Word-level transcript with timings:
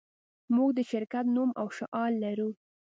موږ 0.55 0.69
د 0.77 0.79
شرکت 0.91 1.25
نوم 1.35 1.49
او 1.61 1.67
شعار 1.77 2.11
لرو 2.23 2.49